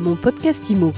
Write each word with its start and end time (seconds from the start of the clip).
Mon 0.00 0.16
podcast 0.16 0.70
IMO. 0.70 0.94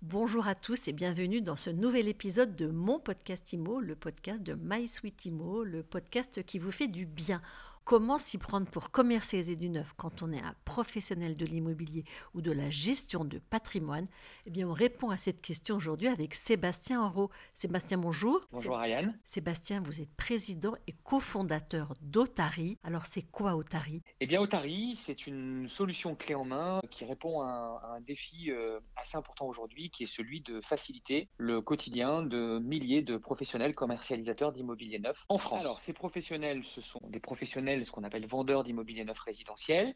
Bonjour 0.00 0.46
à 0.46 0.54
tous 0.54 0.88
et 0.88 0.94
bienvenue 0.94 1.42
dans 1.42 1.56
ce 1.56 1.68
nouvel 1.68 2.08
épisode 2.08 2.56
de 2.56 2.68
mon 2.68 2.98
podcast 2.98 3.52
IMO, 3.52 3.80
le 3.80 3.96
podcast 3.96 4.42
de 4.42 4.54
My 4.54 4.88
Sweet 4.88 5.26
IMO, 5.26 5.62
le 5.62 5.82
podcast 5.82 6.42
qui 6.44 6.58
vous 6.58 6.72
fait 6.72 6.88
du 6.88 7.04
bien. 7.04 7.42
Comment 7.84 8.16
s'y 8.16 8.38
prendre 8.38 8.68
pour 8.68 8.92
commercialiser 8.92 9.56
du 9.56 9.68
neuf 9.68 9.92
quand 9.96 10.22
on 10.22 10.32
est 10.32 10.40
un 10.40 10.54
professionnel 10.64 11.36
de 11.36 11.44
l'immobilier 11.44 12.04
ou 12.32 12.40
de 12.40 12.52
la 12.52 12.70
gestion 12.70 13.24
de 13.24 13.38
patrimoine? 13.38 14.06
Eh 14.46 14.50
bien, 14.50 14.68
on 14.68 14.72
répond 14.72 15.10
à 15.10 15.16
cette 15.16 15.42
question 15.42 15.76
aujourd'hui 15.76 16.06
avec 16.06 16.34
Sébastien 16.34 17.02
Enro. 17.02 17.30
Sébastien, 17.54 17.98
bonjour. 17.98 18.46
Bonjour 18.52 18.78
Ariane. 18.78 19.18
Sébastien, 19.24 19.82
vous 19.84 20.00
êtes 20.00 20.14
président 20.14 20.74
et 20.86 20.92
cofondateur 21.02 21.94
d'Otari. 22.00 22.78
Alors, 22.84 23.04
c'est 23.04 23.22
quoi 23.22 23.56
Otari 23.56 24.02
Eh 24.20 24.26
bien, 24.26 24.40
Otari, 24.40 24.94
c'est 24.96 25.26
une 25.26 25.68
solution 25.68 26.14
clé 26.14 26.36
en 26.36 26.44
main 26.44 26.80
qui 26.88 27.04
répond 27.04 27.40
à 27.40 27.46
un, 27.46 27.76
à 27.78 27.96
un 27.96 28.00
défi 28.00 28.52
euh, 28.52 28.78
assez 28.94 29.16
important 29.16 29.46
aujourd'hui, 29.46 29.90
qui 29.90 30.04
est 30.04 30.06
celui 30.06 30.40
de 30.40 30.60
faciliter 30.60 31.28
le 31.36 31.60
quotidien 31.60 32.22
de 32.22 32.60
milliers 32.60 33.02
de 33.02 33.16
professionnels 33.16 33.74
commercialisateurs 33.74 34.52
d'immobilier 34.52 35.00
neuf 35.00 35.24
en 35.28 35.38
France. 35.38 35.62
Alors, 35.62 35.80
ces 35.80 35.92
professionnels, 35.92 36.62
ce 36.64 36.80
sont 36.80 37.00
des 37.08 37.20
professionnels 37.20 37.71
ce 37.84 37.90
qu'on 37.90 38.04
appelle 38.04 38.26
vendeurs 38.26 38.62
d'immobilier 38.62 39.04
neuf 39.04 39.18
résidentiel. 39.18 39.94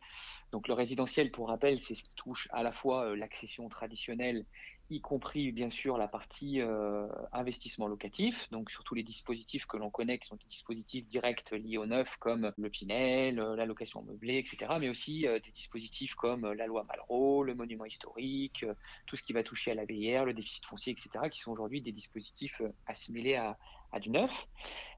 Donc 0.52 0.68
le 0.68 0.74
résidentiel, 0.74 1.30
pour 1.30 1.48
rappel, 1.48 1.78
c'est 1.78 1.94
ce 1.94 2.04
qui 2.04 2.14
touche 2.16 2.48
à 2.52 2.62
la 2.62 2.72
fois 2.72 3.06
euh, 3.06 3.16
l'accession 3.16 3.68
traditionnelle, 3.68 4.44
y 4.88 5.00
compris 5.00 5.50
bien 5.50 5.68
sûr 5.68 5.98
la 5.98 6.06
partie 6.06 6.60
euh, 6.60 7.08
investissement 7.32 7.88
locatif, 7.88 8.48
donc 8.52 8.70
surtout 8.70 8.94
les 8.94 9.02
dispositifs 9.02 9.66
que 9.66 9.76
l'on 9.76 9.90
connaît, 9.90 10.18
qui 10.18 10.28
sont 10.28 10.36
des 10.36 10.46
dispositifs 10.46 11.06
directs 11.06 11.50
liés 11.50 11.76
au 11.76 11.86
neuf, 11.86 12.16
comme 12.18 12.52
le 12.56 12.70
Pinel, 12.70 13.40
euh, 13.40 13.56
la 13.56 13.66
location 13.66 14.02
meublée, 14.02 14.38
etc., 14.38 14.74
mais 14.78 14.88
aussi 14.88 15.22
des 15.22 15.52
dispositifs 15.52 16.14
comme 16.14 16.52
la 16.52 16.66
loi 16.66 16.84
Malraux, 16.84 17.42
le 17.42 17.54
monument 17.54 17.84
historique, 17.84 18.64
tout 19.06 19.16
ce 19.16 19.22
qui 19.22 19.32
va 19.32 19.42
toucher 19.42 19.72
à 19.72 19.74
la 19.74 19.84
BIR, 19.84 20.24
le 20.24 20.34
déficit 20.34 20.64
foncier, 20.64 20.92
etc., 20.92 21.28
qui 21.30 21.40
sont 21.40 21.50
aujourd'hui 21.50 21.82
des 21.82 21.92
dispositifs 21.92 22.62
assimilés 22.86 23.34
à, 23.34 23.58
à 23.92 24.00
du 24.00 24.10
neuf. 24.10 24.46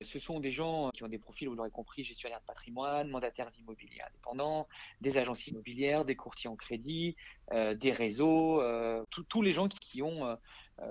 Ce 0.01 0.19
sont 0.19 0.41
des 0.41 0.51
gens 0.51 0.91
qui 0.91 1.05
ont 1.05 1.09
des 1.09 1.19
profils, 1.19 1.49
vous 1.49 1.55
l'aurez 1.55 1.71
compris, 1.71 2.05
gestionnaires 2.05 2.41
de 2.41 2.47
patrimoine, 2.47 3.09
mandataires 3.09 3.51
immobiliers 3.59 4.01
indépendants, 4.09 4.69
des 5.01 5.19
agences 5.19 5.47
immobilières, 5.47 6.05
des 6.05 6.17
courtiers 6.17 6.51
en 6.51 6.57
crédit, 6.57 7.17
euh, 7.53 7.75
des 7.75 7.93
réseaux, 7.93 8.61
euh, 8.61 9.05
tous 9.29 9.43
les 9.43 9.53
gens 9.53 9.69
qui, 9.69 10.03
ont 10.03 10.27
euh, 10.27 10.37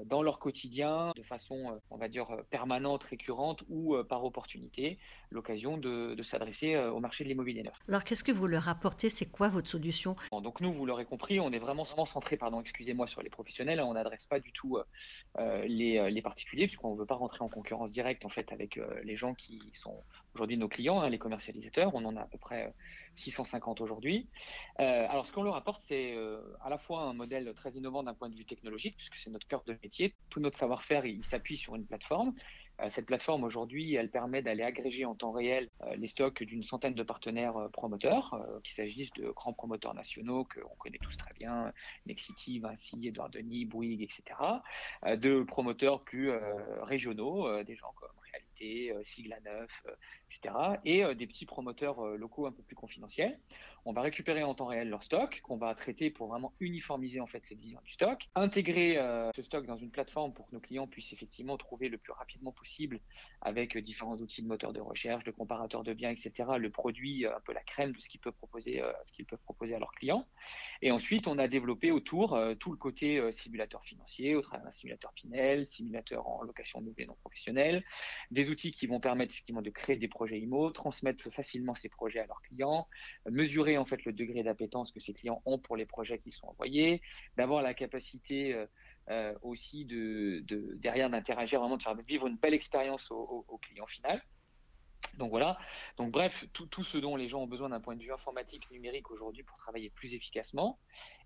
dans 0.06 0.22
leur 0.22 0.40
quotidien 0.40 1.12
de 1.16 1.24
façon, 1.24 1.72
euh, 1.72 1.80
on 1.90 1.98
va 1.98 2.08
dire, 2.08 2.30
euh, 2.32 2.42
permanente, 2.50 3.04
récurrente 3.04 3.64
ou 3.70 3.96
par 4.10 4.24
opportunité, 4.24 4.98
l'occasion 5.30 5.78
de, 5.78 6.16
de 6.16 6.24
s'adresser 6.24 6.78
au 6.78 7.00
marché 7.00 7.24
de 7.24 7.30
l'immobilier 7.30 7.64
neuf. 7.64 7.76
Alors, 7.88 8.04
qu'est-ce 8.04 8.24
que 8.24 8.32
vous 8.32 8.48
leur 8.48 8.68
apportez? 8.70 9.10
C'est 9.10 9.26
quoi 9.26 9.50
votre 9.50 9.70
solution? 9.70 10.16
Donc 10.32 10.62
nous, 10.62 10.72
vous 10.72 10.86
l'aurez 10.86 11.06
compris, 11.06 11.40
on 11.40 11.52
est 11.52 11.60
vraiment, 11.60 11.84
vraiment 11.84 12.06
centré, 12.06 12.38
pardon, 12.38 12.62
excusez-moi, 12.62 13.08
sur 13.08 13.22
les 13.22 13.30
professionnels. 13.30 13.82
On 13.82 13.94
n'adresse 13.94 14.28
pas 14.28 14.40
du 14.40 14.52
tout 14.52 14.78
euh, 15.38 15.66
les, 15.66 16.10
les 16.12 16.22
particuliers, 16.22 16.68
puisqu'on 16.68 16.94
ne 16.94 17.00
veut 17.00 17.06
pas 17.06 17.16
rentrer 17.16 17.44
en 17.44 17.50
concurrence 17.50 17.92
directe 17.92 18.26
en 18.26 18.30
fait 18.30 18.52
avec 18.52 18.78
euh, 18.78 19.02
les 19.04 19.16
gens 19.16 19.34
qui 19.34 19.62
sont 19.74 20.04
aujourd'hui 20.38 20.58
nos 20.58 20.68
clients, 20.68 21.02
hein, 21.02 21.10
les 21.10 21.18
commercialisateurs. 21.18 21.96
On 21.96 22.06
en 22.06 22.16
a 22.16 22.22
à 22.22 22.28
peu 22.28 22.38
près 22.38 22.72
650 23.16 23.82
aujourd'hui. 23.82 24.30
Euh, 24.80 25.08
alors, 25.10 25.26
ce 25.26 25.34
qu'on 25.34 25.42
leur 25.42 25.56
apporte, 25.56 25.82
c'est 25.82 26.14
euh, 26.16 26.40
à 26.64 26.70
la 26.70 26.78
fois 26.78 27.02
un 27.02 27.14
modèle 27.14 27.52
très 27.56 27.72
innovant 27.72 28.04
d'un 28.04 28.14
point 28.14 28.30
de 28.30 28.36
vue 28.36 28.46
technologique, 28.46 28.96
puisque 28.98 29.16
c'est 29.16 29.32
notre 29.32 29.48
cœur 29.48 29.64
de 29.66 29.76
métier. 29.82 30.14
Tout 30.30 30.40
notre 30.40 30.58
savoir-faire, 30.58 31.08
il, 31.08 31.24
s'appuie 31.24 31.58
sur 31.58 31.76
une 31.76 31.88
plateforme. 31.88 32.34
Euh, 32.82 32.90
cette 32.90 33.08
plateforme, 33.08 33.44
aujourd'hui, 33.44 33.96
elle 33.96 34.12
permet 34.12 34.44
d'aller 34.44 34.62
agréger 34.62 35.06
en 35.06 35.16
temps 35.16 35.32
réel 35.32 35.70
euh, 35.82 35.96
les 35.96 36.08
stocks 36.08 36.44
d'une 36.44 36.62
centaine 36.62 36.94
de 36.94 37.04
partenaires 37.04 37.58
euh, 37.58 37.70
promoteurs, 37.70 38.36
euh, 38.36 38.60
qu'il 38.64 38.76
s'agisse 38.76 39.10
de 39.14 39.32
grands 39.32 39.54
promoteurs 39.54 39.96
nationaux 39.96 40.46
qu'on 40.46 40.76
connaît 40.76 41.00
tous 41.02 41.18
très 41.18 41.34
bien, 41.34 41.74
Nexity, 42.06 42.60
Vinci, 42.60 43.08
Edouard 43.08 43.30
Denis, 43.32 43.66
Bouygues, 43.66 44.04
etc., 44.04 44.24
euh, 45.06 45.16
de 45.16 45.44
promoteurs 45.44 46.04
plus 46.04 46.32
euh, 46.32 46.84
régionaux, 46.84 47.48
euh, 47.48 47.64
des 47.64 47.76
gens 47.76 47.94
comme 47.96 48.10
Sigla 49.04 49.40
Neuf, 49.42 49.84
euh, 49.88 49.96
etc., 50.30 50.80
et 50.86 51.04
euh, 51.04 51.14
des 51.16 51.28
petits 51.28 51.46
promoteurs 51.46 52.00
euh, 52.06 52.18
locaux 52.18 52.48
un 52.48 52.52
peu 52.52 52.64
plus 52.64 52.76
confidentiels. 52.76 53.40
On 53.90 53.94
va 53.94 54.02
récupérer 54.02 54.44
en 54.44 54.54
temps 54.54 54.66
réel 54.66 54.90
leur 54.90 55.02
stock, 55.02 55.40
qu'on 55.46 55.56
va 55.56 55.74
traiter 55.74 56.10
pour 56.10 56.28
vraiment 56.28 56.52
uniformiser 56.60 57.22
en 57.22 57.26
fait 57.26 57.46
cette 57.46 57.60
vision 57.60 57.80
du 57.86 57.94
stock, 57.94 58.28
intégrer 58.36 58.98
euh, 58.98 59.32
ce 59.34 59.42
stock 59.42 59.66
dans 59.66 59.78
une 59.78 59.92
plateforme 59.92 60.34
pour 60.34 60.46
que 60.46 60.54
nos 60.54 60.60
clients 60.60 60.88
puissent 60.88 61.14
effectivement 61.14 61.56
trouver 61.56 61.88
le 61.88 61.98
plus 61.98 62.12
rapidement 62.12 62.52
possible 62.52 63.00
avec 63.40 63.78
euh, 63.78 63.82
différents 63.82 64.18
outils 64.18 64.44
de 64.44 64.48
moteur 64.50 64.74
de 64.74 64.82
recherche, 64.82 65.24
de 65.24 65.32
comparateurs 65.32 65.84
de 65.84 65.94
biens, 65.94 66.10
etc. 66.10 66.34
Le 66.60 66.70
produit 66.70 67.26
euh, 67.26 67.34
un 67.34 67.40
peu 67.40 67.54
la 67.54 67.64
crème 67.64 67.94
de 67.94 68.02
ce 68.02 68.10
qu'ils 68.10 68.20
peuvent 68.20 68.34
proposer, 68.34 68.82
à 68.82 69.80
leurs 69.80 69.94
clients. 69.94 70.28
Et 70.82 70.92
ensuite, 70.92 71.26
on 71.26 71.38
a 71.38 71.48
développé 71.48 71.92
autour 71.92 72.38
tout 72.60 72.72
le 72.72 72.78
côté 72.78 73.32
simulateur 73.32 73.84
financier, 73.84 74.36
au 74.36 74.42
travers 74.42 74.66
d'un 74.66 74.72
simulateur 74.72 75.14
Pinel, 75.14 75.66
simulateur 75.66 76.28
en 76.28 76.44
location 76.44 76.82
meublée 76.82 77.06
non 77.06 77.16
professionnelle, 77.22 77.84
des 78.32 78.50
outils 78.50 78.72
qui 78.72 78.86
vont 78.86 79.00
permettre 79.00 79.34
effectivement 79.34 79.62
de 79.62 79.70
créer 79.70 79.96
des 79.96 80.08
projets 80.08 80.40
IMO, 80.40 80.72
transmettre 80.72 81.32
facilement 81.32 81.74
ces 81.74 81.90
projets 81.90 82.20
à 82.20 82.28
leurs 82.28 82.42
clients, 82.42 82.88
mesurer 83.30 83.77
en 83.78 83.86
fait 83.86 84.06
le 84.06 84.14
degré 84.14 84.44
d'appétence 84.44 84.92
que 84.92 85.00
ces 85.00 85.14
clients 85.14 85.42
ont 85.46 85.58
pour 85.58 85.76
les 85.76 85.86
projets 85.86 86.20
qui 86.20 86.32
sont 86.32 86.48
envoyés, 86.48 87.02
d'avoir 87.36 87.62
la 87.62 87.74
capacité 87.74 88.54
euh, 88.54 88.66
euh, 89.10 89.34
aussi 89.42 89.86
de, 89.86 90.44
de 90.46 90.76
derrière 90.76 91.10
d'interagir 91.10 91.60
vraiment 91.60 91.78
de 91.78 91.82
faire 91.82 91.96
vivre 91.96 92.28
une 92.28 92.38
belle 92.38 92.54
expérience 92.54 93.10
au, 93.12 93.60
client 93.62 93.88
final. 93.88 94.22
Donc 95.18 95.30
voilà. 95.30 95.58
Donc 95.98 96.12
bref, 96.12 96.46
tout, 96.54 96.66
tout, 96.68 96.84
ce 96.84 96.98
dont 96.98 97.16
les 97.16 97.28
gens 97.28 97.42
ont 97.42 97.48
besoin 97.48 97.70
d'un 97.70 97.80
point 97.80 97.96
de 97.96 98.04
vue 98.04 98.12
informatique 98.12 98.70
numérique 98.70 99.10
aujourd'hui 99.10 99.44
pour 99.44 99.58
travailler 99.58 99.90
plus 99.90 100.14
efficacement. 100.14 100.78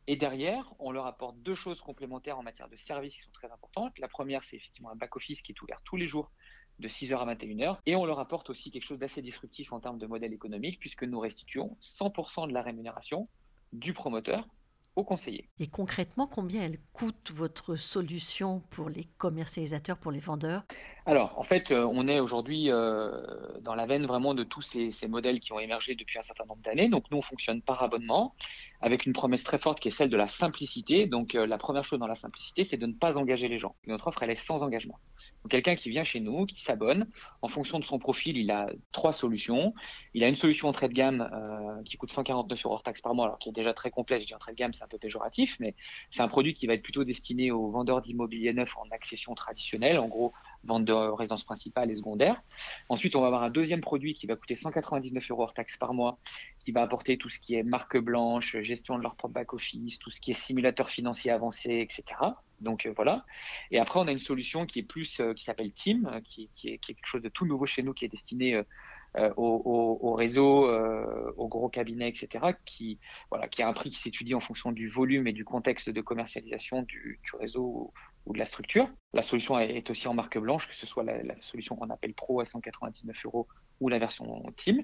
Et 0.07 0.15
derrière, 0.15 0.73
on 0.79 0.91
leur 0.91 1.05
apporte 1.05 1.37
deux 1.41 1.53
choses 1.55 1.81
complémentaires 1.81 2.37
en 2.37 2.43
matière 2.43 2.69
de 2.69 2.75
services 2.75 3.15
qui 3.15 3.21
sont 3.21 3.31
très 3.31 3.51
importantes. 3.51 3.97
La 3.99 4.07
première, 4.07 4.43
c'est 4.43 4.55
effectivement 4.55 4.89
un 4.89 4.95
back-office 4.95 5.41
qui 5.41 5.51
est 5.51 5.61
ouvert 5.61 5.81
tous 5.83 5.95
les 5.95 6.07
jours 6.07 6.31
de 6.79 6.87
6h 6.87 7.15
à 7.17 7.35
21h. 7.35 7.77
Et 7.85 7.95
on 7.95 8.05
leur 8.05 8.19
apporte 8.19 8.49
aussi 8.49 8.71
quelque 8.71 8.83
chose 8.83 8.99
d'assez 8.99 9.21
disruptif 9.21 9.73
en 9.73 9.79
termes 9.79 9.97
de 9.97 10.07
modèle 10.07 10.33
économique, 10.33 10.79
puisque 10.79 11.03
nous 11.03 11.19
restituons 11.19 11.77
100% 11.81 12.47
de 12.47 12.53
la 12.53 12.61
rémunération 12.61 13.27
du 13.73 13.93
promoteur 13.93 14.47
au 14.95 15.03
conseiller. 15.03 15.49
Et 15.59 15.67
concrètement, 15.67 16.27
combien 16.27 16.63
elle 16.63 16.77
coûte 16.91 17.31
votre 17.31 17.75
solution 17.75 18.61
pour 18.69 18.89
les 18.89 19.05
commercialisateurs, 19.17 19.97
pour 19.97 20.11
les 20.11 20.19
vendeurs? 20.19 20.65
Alors, 21.07 21.33
en 21.39 21.43
fait, 21.43 21.71
euh, 21.71 21.83
on 21.91 22.07
est 22.07 22.19
aujourd'hui 22.19 22.69
euh, 22.69 23.11
dans 23.61 23.73
la 23.73 23.87
veine 23.87 24.05
vraiment 24.05 24.35
de 24.35 24.43
tous 24.43 24.61
ces, 24.61 24.91
ces, 24.91 25.07
modèles 25.07 25.39
qui 25.39 25.51
ont 25.51 25.57
émergé 25.59 25.95
depuis 25.95 26.19
un 26.19 26.21
certain 26.21 26.45
nombre 26.45 26.61
d'années. 26.61 26.89
Donc, 26.89 27.05
nous, 27.09 27.17
on 27.17 27.23
fonctionne 27.23 27.63
par 27.63 27.81
abonnement 27.81 28.35
avec 28.81 29.05
une 29.05 29.13
promesse 29.13 29.43
très 29.43 29.57
forte 29.57 29.79
qui 29.79 29.87
est 29.87 29.91
celle 29.91 30.09
de 30.09 30.17
la 30.17 30.27
simplicité. 30.27 31.05
Donc, 31.05 31.35
euh, 31.35 31.45
la 31.45 31.57
première 31.57 31.83
chose 31.83 31.99
dans 31.99 32.07
la 32.07 32.15
simplicité, 32.15 32.63
c'est 32.63 32.77
de 32.77 32.85
ne 32.85 32.93
pas 32.93 33.17
engager 33.17 33.47
les 33.47 33.59
gens. 33.59 33.75
Notre 33.87 34.07
offre, 34.07 34.23
elle 34.23 34.31
est 34.31 34.35
sans 34.35 34.63
engagement. 34.63 34.99
Donc, 35.43 35.51
quelqu'un 35.51 35.75
qui 35.75 35.89
vient 35.89 36.03
chez 36.03 36.19
nous, 36.19 36.45
qui 36.45 36.61
s'abonne, 36.61 37.07
en 37.41 37.47
fonction 37.47 37.79
de 37.79 37.85
son 37.85 37.99
profil, 37.99 38.37
il 38.37 38.49
a 38.51 38.67
trois 38.91 39.13
solutions. 39.13 39.73
Il 40.13 40.23
a 40.23 40.27
une 40.27 40.35
solution 40.35 40.67
entrée 40.67 40.87
de 40.87 40.93
gamme 40.93 41.29
euh, 41.33 41.83
qui 41.83 41.97
coûte 41.97 42.11
149 42.11 42.65
euros 42.65 42.75
hors 42.75 42.83
taxe 42.83 43.01
par 43.01 43.13
mois, 43.13 43.25
alors 43.25 43.37
qui 43.37 43.49
est 43.49 43.53
déjà 43.53 43.73
très 43.73 43.91
complète. 43.91 44.23
Je 44.23 44.27
dis 44.27 44.35
entrée 44.35 44.51
de 44.51 44.57
gamme, 44.57 44.73
c'est 44.73 44.83
un 44.83 44.87
peu 44.87 44.97
péjoratif, 44.97 45.57
mais 45.59 45.75
c'est 46.09 46.21
un 46.21 46.27
produit 46.27 46.53
qui 46.53 46.65
va 46.65 46.73
être 46.73 46.83
plutôt 46.83 47.03
destiné 47.03 47.51
aux 47.51 47.69
vendeurs 47.69 48.01
d'immobilier 48.01 48.53
neuf 48.53 48.75
en 48.77 48.87
accession 48.91 49.35
traditionnelle, 49.35 49.99
en 49.99 50.07
gros, 50.07 50.33
vente 50.63 50.85
de 50.85 50.93
résidence 50.93 51.43
principale 51.43 51.91
et 51.91 51.95
secondaire. 51.95 52.41
Ensuite, 52.89 53.15
on 53.15 53.21
va 53.21 53.27
avoir 53.27 53.43
un 53.43 53.49
deuxième 53.49 53.81
produit 53.81 54.13
qui 54.13 54.27
va 54.27 54.35
coûter 54.35 54.55
199 54.55 55.31
euros 55.31 55.43
hors 55.43 55.53
taxe 55.53 55.77
par 55.77 55.93
mois, 55.93 56.19
qui 56.59 56.71
va 56.71 56.81
apporter 56.81 57.17
tout 57.17 57.29
ce 57.29 57.39
qui 57.39 57.55
est 57.55 57.63
marque 57.63 57.97
blanche, 57.97 58.57
gestion 58.59 58.97
de 58.97 59.03
leur 59.03 59.15
propre 59.15 59.33
back-office, 59.33 59.99
tout 59.99 60.09
ce 60.09 60.21
qui 60.21 60.31
est 60.31 60.35
simulateur 60.35 60.89
financier 60.89 61.31
avancé, 61.31 61.79
etc. 61.79 62.33
Donc 62.61 62.85
euh, 62.85 62.93
voilà. 62.95 63.25
Et 63.71 63.79
après, 63.79 63.99
on 63.99 64.07
a 64.07 64.11
une 64.11 64.19
solution 64.19 64.65
qui 64.65 64.79
est 64.79 64.83
plus, 64.83 65.19
euh, 65.19 65.33
qui 65.33 65.43
s'appelle 65.43 65.71
Team, 65.71 66.09
euh, 66.13 66.21
qui, 66.21 66.49
est, 66.63 66.77
quelque 66.77 67.05
chose 67.05 67.21
de 67.21 67.29
tout 67.29 67.45
nouveau 67.45 67.65
chez 67.65 67.83
nous, 67.83 67.93
qui 67.93 68.05
est 68.05 68.09
destiné 68.09 68.61
au, 69.15 69.33
au, 69.35 69.99
au, 70.01 70.13
réseau, 70.13 70.69
aux 71.35 71.47
gros 71.49 71.67
cabinets, 71.67 72.07
etc. 72.07 72.53
Qui, 72.63 72.97
voilà, 73.29 73.49
qui 73.49 73.61
a 73.61 73.67
un 73.67 73.73
prix 73.73 73.89
qui 73.89 73.99
s'étudie 73.99 74.33
en 74.35 74.39
fonction 74.39 74.71
du 74.71 74.87
volume 74.87 75.27
et 75.27 75.33
du 75.33 75.43
contexte 75.43 75.89
de 75.89 75.99
commercialisation 75.99 76.83
du 76.83 77.19
réseau 77.37 77.93
ou 78.25 78.33
de 78.33 78.39
la 78.39 78.45
structure. 78.45 78.87
La 79.13 79.23
solution 79.23 79.59
est 79.59 79.89
aussi 79.89 80.07
en 80.07 80.13
marque 80.13 80.37
blanche, 80.37 80.67
que 80.67 80.75
ce 80.75 80.85
soit 80.85 81.03
la, 81.03 81.35
solution 81.41 81.75
qu'on 81.75 81.89
appelle 81.89 82.13
Pro 82.13 82.39
à 82.39 82.45
199 82.45 83.25
euros 83.25 83.47
ou 83.79 83.89
la 83.89 83.99
version 83.99 84.43
Team. 84.55 84.83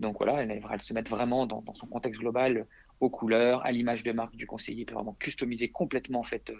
Donc 0.00 0.18
voilà, 0.18 0.42
elle, 0.42 0.50
elle 0.50 0.80
se 0.80 0.92
mettre 0.94 1.10
vraiment 1.10 1.46
dans, 1.46 1.62
son 1.74 1.86
contexte 1.86 2.20
global, 2.20 2.66
aux 3.00 3.10
couleurs, 3.10 3.64
à 3.64 3.72
l'image 3.72 4.02
de 4.02 4.12
marque 4.12 4.36
du 4.36 4.46
conseiller, 4.46 4.84
peut 4.84 4.94
vraiment 4.94 5.14
customiser 5.14 5.68
complètement 5.68 6.20
en 6.20 6.24
fait 6.24 6.52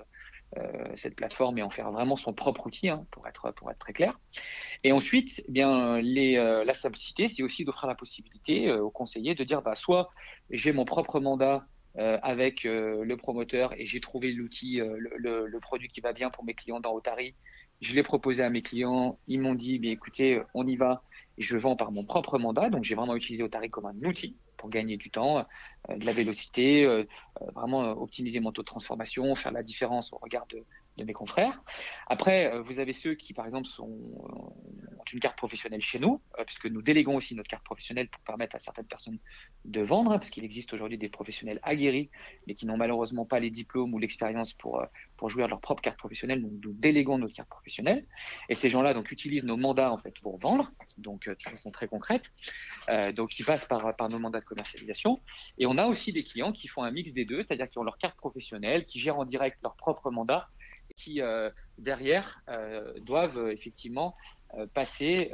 euh, 0.57 0.93
cette 0.95 1.17
plateforme 1.17 1.59
et 1.59 1.63
en 1.63 1.71
faire 1.71 1.91
vraiment 1.91 2.17
son 2.17 2.33
propre 2.33 2.67
outil, 2.67 2.89
hein, 2.89 3.07
pour 3.11 3.27
être 3.27 3.53
pour 3.53 3.71
être 3.71 3.79
très 3.79 3.93
clair. 3.93 4.19
Et 4.85 4.93
ensuite, 4.93 5.43
eh 5.49 5.53
bien 5.53 5.97
euh, 5.97 6.65
la 6.65 6.75
simplicité, 6.75 7.29
c'est 7.29 7.43
aussi 7.43 7.65
d'offrir 7.65 7.89
la 7.89 7.95
possibilité 7.95 8.69
euh, 8.69 8.83
aux 8.83 8.91
conseillers 8.91 9.35
de 9.35 9.43
dire, 9.43 9.63
bah 9.63 9.75
soit 9.75 10.11
j'ai 10.51 10.73
mon 10.73 10.85
propre 10.85 11.19
mandat 11.19 11.67
euh, 11.97 12.19
avec 12.23 12.67
euh, 12.67 13.05
le 13.05 13.17
promoteur 13.17 13.73
et 13.79 13.87
j'ai 13.87 14.01
trouvé 14.01 14.33
l'outil, 14.33 14.81
euh, 14.81 14.97
le, 14.99 15.59
produit 15.61 15.87
qui 15.89 16.01
va 16.01 16.13
bien 16.13 16.29
pour 16.29 16.45
mes 16.45 16.55
clients 16.55 16.81
dans 16.81 16.93
Otari. 16.93 17.37
Je 17.81 17.95
l'ai 17.95 18.03
proposé 18.03 18.43
à 18.43 18.51
mes 18.51 18.63
clients, 18.63 19.17
ils 19.29 19.41
m'ont 19.41 19.55
dit, 19.55 19.81
écoutez, 19.85 20.43
on 20.55 20.67
y 20.67 20.75
va. 20.75 21.03
et 21.39 21.43
je 21.43 21.57
vends 21.57 21.77
par 21.77 21.93
mon 21.93 22.05
propre 22.05 22.39
mandat. 22.39 22.69
Donc, 22.71 22.83
j'ai 22.83 22.97
vraiment 22.97 23.15
utilisé 23.15 23.45
Otari 23.45 23.71
comme 23.71 23.87
un 23.87 23.97
outil 24.05 24.37
pour 24.57 24.71
gagner 24.71 24.97
du 24.97 25.11
temps, 25.11 25.47
de 25.89 26.07
la 26.07 26.13
vélocité, 26.13 26.87
vraiment 27.55 27.91
optimiser 27.91 28.41
mon 28.41 28.53
taux 28.53 28.63
de 28.63 28.67
transformation, 28.67 29.35
faire 29.35 29.53
la 29.53 29.63
différence 29.63 30.13
au 30.13 30.19
regard 30.19 30.47
de, 30.47 30.65
de 30.97 31.05
mes 31.05 31.13
confrères. 31.13 31.63
Après, 32.07 32.61
vous 32.61 32.79
avez 32.79 32.93
ceux 32.93 33.15
qui, 33.15 33.35
par 33.35 33.45
exemple, 33.45 33.67
sont, 33.67 33.85
ont 33.89 35.05
une 35.13 35.21
carte 35.21 35.37
professionnelle 35.37 35.81
chez 35.81 35.99
nous, 35.99 36.21
puisque 36.47 36.67
nous 36.67 36.83
déléguons 36.83 37.17
aussi 37.17 37.35
notre 37.35 37.49
carte 37.49 37.65
professionnelle 37.65 38.09
pour 38.09 38.23
permettre 38.23 38.57
à 38.57 38.59
certaines 38.59 38.87
personnes 38.87 39.19
de 39.65 39.81
vendre, 39.81 40.13
hein, 40.13 40.19
parce 40.19 40.31
qu'il 40.31 40.45
existe 40.45 40.73
aujourd'hui 40.73 40.99
des 40.99 41.09
professionnels 41.09 41.61
aguerris, 41.63 42.11
mais 42.47 42.55
qui 42.55 42.67
n'ont 42.67 42.77
malheureusement 42.77 43.25
pas 43.27 43.41
les 43.41 43.51
diplômes 43.51 43.93
ou 43.95 43.99
l'expérience 43.99 44.53
pour, 44.55 44.85
pour 45.17 45.29
jouir 45.29 45.47
de 45.47 45.51
leur 45.51 45.61
propre 45.61 45.83
carte 45.83 45.99
professionnelle. 45.99 46.43
Donc, 46.43 46.53
nous 46.63 46.73
déléguons 46.73 47.19
notre 47.19 47.35
carte 47.35 47.49
professionnelle. 47.49 48.07
Et 48.49 48.55
ces 48.55 48.71
gens-là 48.71 48.95
donc 48.95 49.11
utilisent 49.11 49.45
nos 49.45 49.57
mandats 49.57 49.91
en 49.91 49.99
fait 49.99 50.15
pour 50.21 50.39
vendre, 50.39 50.73
donc 50.99 51.29
de 51.29 51.37
façon 51.43 51.71
très 51.71 51.89
concrète. 51.89 52.33
donc, 53.15 53.39
ils 53.39 53.45
passent 53.45 53.67
par, 53.67 53.95
par 53.97 54.09
nos 54.09 54.19
mandats 54.19 54.41
de 54.41 54.45
commercialisation. 54.45 55.21
Et 55.59 55.67
on 55.67 55.79
a 55.79 55.87
aussi 55.87 56.13
des 56.13 56.25
clients 56.25 56.53
qui 56.53 56.69
font 56.69 56.83
un 56.83 56.91
mix 56.91 57.13
des 57.13 57.25
deux, 57.25 57.43
c'est-à-dire 57.43 57.67
qui 57.67 57.79
ont 57.79 57.85
leur 57.85 57.99
carte 57.99 58.17
professionnelle, 58.17 58.85
qui 58.85 58.99
gèrent 58.99 59.19
en 59.19 59.25
direct 59.25 59.59
leur 59.63 59.77
propre 59.77 60.11
mandat, 60.11 60.49
qui 60.97 61.21
euh, 61.21 61.51
derrière 61.79 62.43
euh, 62.49 62.99
doivent 63.01 63.39
euh, 63.39 63.53
effectivement 63.53 64.17
passer, 64.73 65.33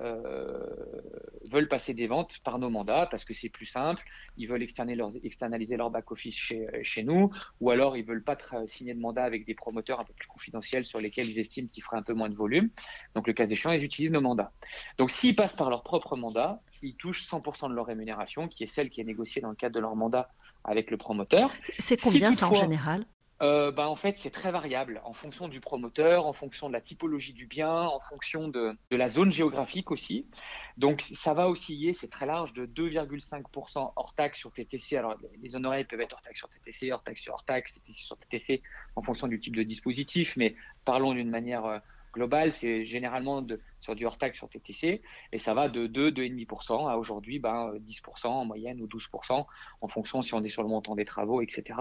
veulent 1.50 1.68
passer 1.68 1.92
des 1.92 2.06
ventes 2.06 2.38
par 2.42 2.58
nos 2.58 2.70
mandats 2.70 3.06
parce 3.10 3.26
que 3.26 3.34
c'est 3.34 3.50
plus 3.50 3.66
simple. 3.66 4.02
Ils 4.38 4.48
veulent 4.48 4.62
externaliser 4.62 5.76
leur, 5.76 5.90
back-office 5.90 6.34
chez, 6.34 6.66
chez, 6.82 7.02
nous, 7.02 7.30
ou 7.60 7.68
alors 7.68 7.98
ils 7.98 8.02
veulent 8.02 8.24
pas 8.24 8.38
signer 8.64 8.94
de 8.94 8.98
mandat 8.98 9.22
avec 9.22 9.44
des 9.44 9.52
promoteurs 9.52 10.00
un 10.00 10.04
peu 10.04 10.14
plus 10.14 10.26
confidentiels 10.26 10.86
sur 10.86 11.00
lesquels 11.00 11.28
ils 11.28 11.38
estiment 11.38 11.68
qu'ils 11.68 11.82
feraient 11.82 11.98
un 11.98 12.02
peu 12.02 12.14
moins 12.14 12.30
de 12.30 12.34
volume. 12.34 12.70
Donc 13.14 13.26
le 13.26 13.34
cas 13.34 13.44
échéant, 13.44 13.72
ils 13.72 13.84
utilisent 13.84 14.12
nos 14.12 14.22
mandats. 14.22 14.52
Donc 14.96 15.10
s'ils 15.10 15.36
passent 15.36 15.56
par 15.56 15.68
leur 15.68 15.82
propre 15.82 16.16
mandat, 16.16 16.62
ils 16.80 16.96
touchent 16.96 17.26
100% 17.26 17.68
de 17.68 17.74
leur 17.74 17.84
rémunération, 17.84 18.48
qui 18.48 18.62
est 18.62 18.66
celle 18.66 18.88
qui 18.88 19.02
est 19.02 19.04
négociée 19.04 19.42
dans 19.42 19.50
le 19.50 19.54
cadre 19.54 19.74
de 19.74 19.80
leur 19.80 19.96
mandat 19.96 20.30
avec 20.64 20.90
le 20.90 20.96
promoteur. 20.96 21.52
C'est 21.76 22.00
combien 22.00 22.32
ça 22.32 22.48
en 22.48 22.54
général? 22.54 23.04
Euh, 23.42 23.72
bah, 23.72 23.88
en 23.88 23.96
fait, 23.96 24.18
c'est 24.18 24.30
très 24.30 24.50
variable 24.50 25.00
en 25.04 25.14
fonction 25.14 25.48
du 25.48 25.60
promoteur, 25.60 26.26
en 26.26 26.32
fonction 26.32 26.68
de 26.68 26.74
la 26.74 26.80
typologie 26.80 27.32
du 27.32 27.46
bien, 27.46 27.70
en 27.70 28.00
fonction 28.00 28.48
de, 28.48 28.76
de 28.90 28.96
la 28.96 29.08
zone 29.08 29.32
géographique 29.32 29.90
aussi. 29.90 30.26
Donc, 30.76 31.00
ça 31.00 31.32
va 31.32 31.48
osciller, 31.48 31.92
c'est 31.94 32.08
très 32.08 32.26
large, 32.26 32.52
de 32.52 32.66
2,5% 32.66 33.92
hors 33.96 34.14
taxe 34.14 34.38
sur 34.38 34.52
TTC. 34.52 34.96
Alors, 34.96 35.16
les 35.42 35.56
honoraires 35.56 35.86
peuvent 35.86 36.00
être 36.00 36.12
hors 36.12 36.22
taxe 36.22 36.38
sur 36.38 36.48
TTC, 36.48 36.92
hors 36.92 37.02
taxe 37.02 37.22
sur 37.22 37.32
hors 37.32 37.44
taxe, 37.44 37.72
TTC 37.74 38.04
sur 38.04 38.18
TTC, 38.18 38.62
en 38.96 39.02
fonction 39.02 39.26
du 39.26 39.40
type 39.40 39.56
de 39.56 39.62
dispositif, 39.62 40.36
mais 40.36 40.54
parlons 40.84 41.14
d'une 41.14 41.30
manière 41.30 41.64
euh, 41.64 41.78
global, 42.12 42.52
c'est 42.52 42.84
généralement 42.84 43.40
de, 43.40 43.60
sur 43.80 43.94
du 43.94 44.06
hors-taxe 44.06 44.38
sur 44.38 44.48
TTC, 44.48 45.02
et 45.32 45.38
ça 45.38 45.54
va 45.54 45.68
de 45.68 45.86
2, 45.86 46.10
2,5% 46.10 46.88
à 46.88 46.96
aujourd'hui 46.96 47.38
ben, 47.38 47.72
10% 47.86 48.26
en 48.26 48.44
moyenne 48.44 48.80
ou 48.80 48.86
12% 48.86 49.44
en 49.80 49.88
fonction 49.88 50.22
si 50.22 50.34
on 50.34 50.42
est 50.42 50.48
sur 50.48 50.62
le 50.62 50.68
montant 50.68 50.94
des 50.94 51.04
travaux, 51.04 51.40
etc. 51.42 51.78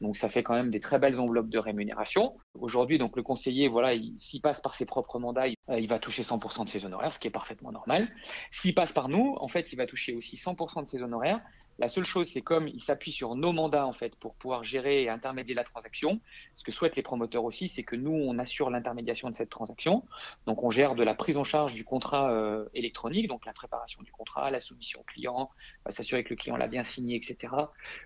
Donc 0.00 0.16
ça 0.16 0.28
fait 0.28 0.42
quand 0.42 0.54
même 0.54 0.70
des 0.70 0.80
très 0.80 0.98
belles 0.98 1.20
enveloppes 1.20 1.48
de 1.48 1.58
rémunération. 1.58 2.36
Aujourd'hui, 2.54 2.98
donc 2.98 3.16
le 3.16 3.22
conseiller, 3.22 3.68
voilà, 3.68 3.94
s'il 4.16 4.40
passe 4.40 4.60
par 4.60 4.74
ses 4.74 4.86
propres 4.86 5.18
mandats, 5.18 5.48
il, 5.48 5.56
il 5.78 5.88
va 5.88 5.98
toucher 5.98 6.22
100% 6.22 6.64
de 6.64 6.70
ses 6.70 6.84
honoraires, 6.84 7.12
ce 7.12 7.18
qui 7.18 7.28
est 7.28 7.30
parfaitement 7.30 7.72
normal. 7.72 8.08
S'il 8.50 8.74
passe 8.74 8.92
par 8.92 9.08
nous, 9.08 9.36
en 9.40 9.48
fait, 9.48 9.72
il 9.72 9.76
va 9.76 9.86
toucher 9.86 10.14
aussi 10.14 10.36
100% 10.36 10.84
de 10.84 10.88
ses 10.88 11.02
honoraires, 11.02 11.40
la 11.78 11.88
seule 11.88 12.04
chose, 12.04 12.28
c'est 12.28 12.40
comme 12.40 12.68
il 12.68 12.80
s'appuie 12.80 13.12
sur 13.12 13.34
nos 13.34 13.52
mandats 13.52 13.86
en 13.86 13.92
fait 13.92 14.16
pour 14.16 14.34
pouvoir 14.34 14.64
gérer 14.64 15.02
et 15.02 15.10
intermédier 15.10 15.54
la 15.54 15.64
transaction. 15.64 16.20
Ce 16.54 16.64
que 16.64 16.72
souhaitent 16.72 16.96
les 16.96 17.02
promoteurs 17.02 17.44
aussi, 17.44 17.68
c'est 17.68 17.82
que 17.82 17.96
nous 17.96 18.12
on 18.12 18.38
assure 18.38 18.70
l'intermédiation 18.70 19.28
de 19.28 19.34
cette 19.34 19.50
transaction. 19.50 20.02
Donc 20.46 20.62
on 20.62 20.70
gère 20.70 20.94
de 20.94 21.04
la 21.04 21.14
en 21.36 21.44
charge 21.44 21.74
du 21.74 21.84
contrat 21.84 22.30
euh, 22.30 22.66
électronique, 22.74 23.28
donc 23.28 23.46
la 23.46 23.52
préparation 23.52 24.02
du 24.02 24.12
contrat, 24.12 24.50
la 24.50 24.60
soumission 24.60 25.00
au 25.00 25.04
client, 25.04 25.50
s'assurer 25.88 26.24
que 26.24 26.30
le 26.30 26.36
client 26.36 26.56
l'a 26.56 26.68
bien 26.68 26.84
signé, 26.84 27.16
etc. 27.16 27.52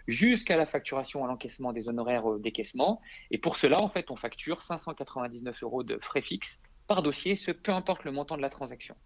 Jusqu'à 0.06 0.56
la 0.56 0.67
facturation 0.67 1.25
à 1.25 1.29
l'encaissement 1.29 1.73
des 1.73 1.88
honoraires 1.88 2.31
euh, 2.31 2.38
d'écaissement. 2.38 3.00
Et 3.31 3.38
pour 3.38 3.56
cela, 3.56 3.81
en 3.81 3.88
fait, 3.88 4.11
on 4.11 4.17
facture 4.17 4.62
599 4.62 5.62
euros 5.62 5.82
de 5.82 5.99
frais 6.00 6.23
fixes 6.23 6.62
par 6.87 7.03
dossier, 7.03 7.37
ce 7.37 7.53
peu 7.53 7.73
importe 7.73 8.05
le 8.05 8.12
montant 8.12 8.37
de 8.37 8.43
la 8.43 8.50
transaction. 8.50 8.97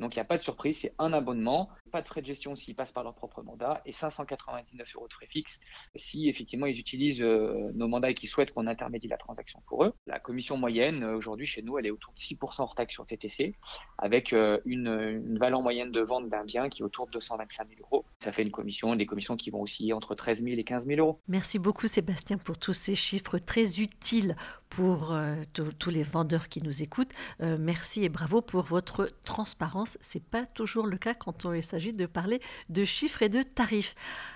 Donc 0.00 0.14
il 0.14 0.18
n'y 0.18 0.22
a 0.22 0.24
pas 0.24 0.38
de 0.38 0.42
surprise, 0.42 0.80
c'est 0.80 0.94
un 0.98 1.12
abonnement, 1.12 1.68
pas 1.90 2.02
de 2.02 2.08
frais 2.08 2.20
de 2.20 2.26
gestion 2.26 2.54
s'ils 2.54 2.74
passent 2.74 2.92
par 2.92 3.04
leur 3.04 3.14
propre 3.14 3.42
mandat 3.42 3.82
et 3.84 3.92
599 3.92 4.94
euros 4.96 5.08
de 5.08 5.12
frais 5.12 5.26
fixes 5.26 5.60
si 5.94 6.28
effectivement 6.28 6.66
ils 6.66 6.78
utilisent 6.78 7.22
euh, 7.22 7.70
nos 7.74 7.88
mandats 7.88 8.10
et 8.10 8.14
qu'ils 8.14 8.28
souhaitent 8.28 8.52
qu'on 8.52 8.66
intermédie 8.66 9.08
la 9.08 9.16
transaction 9.16 9.62
pour 9.66 9.84
eux. 9.84 9.92
La 10.06 10.18
commission 10.18 10.56
moyenne 10.56 11.02
euh, 11.02 11.16
aujourd'hui 11.16 11.46
chez 11.46 11.62
nous, 11.62 11.78
elle 11.78 11.86
est 11.86 11.90
autour 11.90 12.12
de 12.12 12.18
6% 12.18 12.62
hors 12.62 12.74
taxe 12.74 12.94
sur 12.94 13.06
TTC 13.06 13.54
avec 13.98 14.32
euh, 14.32 14.58
une, 14.64 15.38
valeur 15.38 15.62
moyenne 15.62 15.90
de 15.90 16.00
vente 16.00 16.28
d'un 16.28 16.44
bien 16.44 16.68
qui 16.68 16.82
est 16.82 16.84
autour 16.84 17.06
de 17.06 17.12
225 17.12 17.68
000 17.68 17.80
euros. 17.80 18.04
Ça 18.20 18.32
fait 18.32 18.42
une 18.42 18.50
commission, 18.50 18.94
des 18.96 19.06
commissions 19.06 19.36
qui 19.36 19.50
vont 19.50 19.62
osciller 19.62 19.92
entre 19.92 20.14
13 20.14 20.42
000 20.42 20.56
et 20.58 20.64
15 20.64 20.86
000 20.86 21.00
euros. 21.00 21.20
Merci 21.28 21.58
beaucoup 21.58 21.86
Sébastien 21.86 22.38
pour 22.38 22.58
tous 22.58 22.72
ces 22.72 22.94
chiffres 22.94 23.38
très 23.38 23.80
utiles 23.80 24.36
pour 24.68 25.14
tous 25.52 25.90
les 25.90 26.04
vendeurs 26.04 26.48
qui 26.48 26.62
nous 26.62 26.82
écoutent. 26.82 27.12
merci 27.40 28.04
et 28.04 28.08
bravo 28.08 28.40
pour 28.40 28.62
votre 28.62 29.12
transparence 29.24 29.98
c'est 30.00 30.22
pas 30.22 30.46
toujours 30.46 30.86
le 30.86 30.96
cas 30.96 31.14
quand 31.14 31.44
il 31.52 31.62
s'agit 31.80 31.92
de 31.94 32.04
parler 32.04 32.40
de 32.68 32.84
chiffres 32.84 33.22
et 33.22 33.30
de 33.30 33.42
tarifs. 33.42 33.94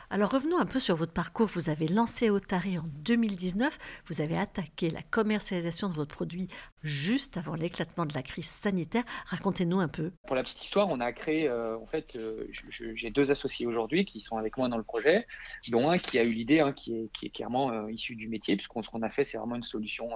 Alors 0.09 0.31
revenons 0.31 0.59
un 0.59 0.65
peu 0.65 0.81
sur 0.81 0.97
votre 0.97 1.13
parcours. 1.13 1.47
Vous 1.47 1.69
avez 1.69 1.89
lancé 1.89 2.31
Otari 2.31 2.79
en 2.79 2.85
2019. 3.05 3.79
Vous 4.07 4.23
avez 4.23 4.39
attaqué 4.39 4.89
la 4.89 5.03
commercialisation 5.03 5.89
de 5.91 5.95
votre 5.95 6.15
produit 6.15 6.49
juste 6.83 7.37
avant 7.37 7.55
l'éclatement 7.55 8.07
de 8.07 8.15
la 8.15 8.23
crise 8.23 8.47
sanitaire. 8.47 9.05
Racontez-nous 9.27 9.81
un 9.81 9.89
peu. 9.89 10.13
Pour 10.27 10.37
la 10.37 10.43
petite 10.43 10.63
histoire, 10.63 10.89
on 10.89 11.01
a 11.01 11.13
créé, 11.13 11.49
euh, 11.49 11.77
en 11.77 11.87
fait, 11.87 12.17
euh, 12.17 12.49
j'ai 12.71 13.11
deux 13.11 13.31
associés 13.31 13.67
aujourd'hui 13.67 14.07
qui 14.07 14.21
sont 14.21 14.39
avec 14.39 14.57
moi 14.57 14.69
dans 14.69 14.79
le 14.79 14.83
projet, 14.83 15.27
dont 15.69 15.91
un 15.91 15.99
qui 15.99 16.19
a 16.19 16.25
eu 16.25 16.33
l'idée, 16.33 16.61
hein, 16.61 16.73
qui, 16.73 17.11
est, 17.23 17.29
clairement 17.29 17.73
euh, 17.73 17.91
issu 17.91 18.17
du 18.17 18.29
métier, 18.29 18.57
puisqu'on 18.57 18.83
ce 18.83 18.89
qu'on 18.89 19.03
a 19.03 19.11
fait, 19.11 19.25
c'est 19.25 19.37
vraiment 19.37 19.57
une 19.57 19.63
solution 19.63 20.09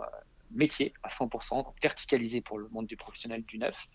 métier 0.50 0.92
à 1.02 1.08
100%, 1.08 1.74
verticalisé 1.82 2.40
pour 2.40 2.58
le 2.58 2.68
monde 2.68 2.86
du 2.86 2.96
professionnel 2.96 3.44
du 3.44 3.58
neuf. 3.58 3.88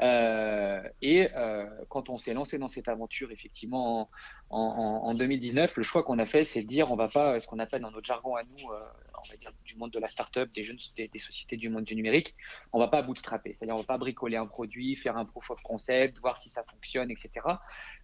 Euh, 0.00 0.82
et 1.02 1.28
euh, 1.34 1.66
quand 1.88 2.08
on 2.08 2.18
s'est 2.18 2.34
lancé 2.34 2.58
dans 2.58 2.68
cette 2.68 2.88
aventure, 2.88 3.30
effectivement, 3.30 4.10
en, 4.48 4.60
en, 4.60 5.14
2019, 5.14 5.76
le 5.76 5.82
choix 5.82 6.02
qu'on 6.02 6.18
a 6.18 6.26
fait, 6.26 6.44
c'est 6.44 6.62
de 6.62 6.66
dire 6.66 6.90
on 6.90 6.96
va 6.96 7.08
pas, 7.08 7.38
ce 7.38 7.46
qu'on 7.46 7.58
appelle 7.58 7.82
dans 7.82 7.90
notre 7.90 8.06
jargon 8.06 8.34
à 8.34 8.42
nous, 8.42 8.70
euh, 8.72 8.80
on 9.22 9.28
va 9.28 9.36
dire 9.36 9.52
du 9.64 9.76
monde 9.76 9.90
de 9.90 9.98
la 9.98 10.08
start-up, 10.08 10.50
des 10.50 10.62
jeunes, 10.62 10.78
des, 10.96 11.08
des, 11.08 11.18
sociétés 11.18 11.56
du 11.56 11.68
monde 11.68 11.84
du 11.84 11.94
numérique, 11.94 12.34
on 12.72 12.78
va 12.78 12.88
pas 12.88 13.02
bootstrapper, 13.02 13.52
c'est-à-dire 13.52 13.74
on 13.74 13.80
va 13.80 13.84
pas 13.84 13.98
bricoler 13.98 14.36
un 14.36 14.46
produit, 14.46 14.96
faire 14.96 15.16
un 15.16 15.24
proof 15.24 15.50
of 15.50 15.62
concept, 15.62 16.18
voir 16.20 16.38
si 16.38 16.48
ça 16.48 16.64
fonctionne, 16.64 17.10
etc. 17.10 17.46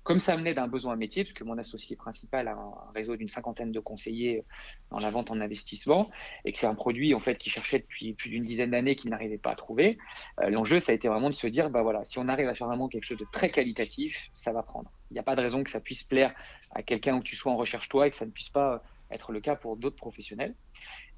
Comme 0.07 0.21
ça 0.21 0.37
venait 0.37 0.55
d'un 0.55 0.69
besoin 0.69 0.95
métier, 0.95 1.25
puisque 1.25 1.43
mon 1.43 1.59
associé 1.59 1.97
principal 1.97 2.47
a 2.47 2.53
un 2.53 2.93
réseau 2.95 3.17
d'une 3.17 3.29
cinquantaine 3.29 3.73
de 3.73 3.81
conseillers 3.81 4.45
dans 4.93 5.01
la 5.01 5.11
vente 5.11 5.33
en 5.33 5.41
investissement, 5.41 6.11
et 6.45 6.53
que 6.53 6.59
c'est 6.59 6.69
un 6.69 6.77
produit 6.77 7.13
en 7.13 7.19
fait 7.19 7.37
qui 7.37 7.51
cherchait 7.51 7.81
depuis 7.81 8.15
plus 8.15 8.31
d'une 8.31 8.45
dizaine 8.45 8.71
d'années 8.71 8.95
qu'il 8.95 9.11
n'arrivait 9.11 9.37
pas 9.37 9.51
à 9.51 9.57
trouver. 9.57 9.99
Euh, 10.41 10.49
l'enjeu, 10.49 10.79
ça 10.79 10.93
a 10.93 10.95
été 10.95 11.09
vraiment 11.09 11.29
de 11.29 11.35
se 11.35 11.49
dire, 11.49 11.71
bah 11.71 11.83
voilà, 11.83 12.05
si 12.05 12.21
on 12.21 12.29
arrive 12.29 12.47
à 12.47 12.55
faire 12.55 12.69
vraiment 12.69 12.87
quelque 12.87 13.03
chose 13.03 13.19
de 13.19 13.27
très 13.33 13.51
qualitatif, 13.51 14.31
ça 14.33 14.53
va 14.53 14.63
prendre. 14.63 14.93
Il 15.11 15.15
n'y 15.15 15.19
a 15.19 15.25
pas 15.25 15.35
de 15.35 15.41
raison 15.41 15.65
que 15.65 15.71
ça 15.71 15.81
puisse 15.81 16.05
plaire 16.05 16.33
à 16.71 16.85
quelqu'un 16.85 17.17
où 17.17 17.23
tu 17.25 17.35
sois 17.35 17.51
en 17.51 17.57
recherche 17.57 17.89
toi 17.89 18.07
et 18.07 18.11
que 18.13 18.17
ça 18.17 18.27
ne 18.27 18.31
puisse 18.31 18.51
pas 18.51 18.85
être 19.11 19.33
le 19.33 19.41
cas 19.41 19.57
pour 19.57 19.77
d'autres 19.77 19.97
professionnels. 19.97 20.55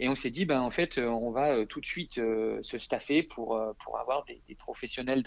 Et 0.01 0.09
on 0.09 0.15
s'est 0.15 0.31
dit, 0.31 0.45
ben, 0.45 0.61
en 0.61 0.71
fait, 0.71 0.99
euh, 0.99 1.09
on 1.09 1.31
va 1.31 1.53
euh, 1.53 1.65
tout 1.65 1.81
de 1.81 1.87
suite 1.87 2.19
euh, 2.19 2.61
se 2.63 2.79
staffer 2.79 3.23
pour, 3.23 3.61
pour 3.83 3.99
avoir 3.99 4.25
des, 4.25 4.43
professionnels, 4.57 5.25